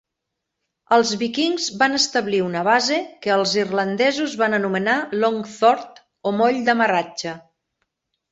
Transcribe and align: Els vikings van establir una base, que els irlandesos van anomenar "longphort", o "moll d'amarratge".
Els 0.95 1.09
vikings 1.23 1.65
van 1.81 1.97
establir 1.97 2.39
una 2.45 2.63
base, 2.67 2.97
que 3.25 3.33
els 3.35 3.53
irlandesos 3.65 4.33
van 4.41 4.57
anomenar 4.59 4.97
"longphort", 5.25 6.01
o 6.31 6.35
"moll 6.39 6.57
d'amarratge". 6.71 7.35